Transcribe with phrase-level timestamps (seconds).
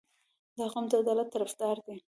[0.57, 1.95] •دا قوم د عدالت طرفدار دی.